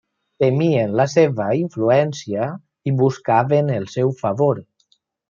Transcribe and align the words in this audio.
Temien 0.43 0.95
la 0.99 1.03
seva 1.15 1.49
influència 1.59 2.47
i 2.89 2.95
buscaven 3.03 3.71
el 3.77 3.87
seu 3.97 4.15
favor. 4.23 4.65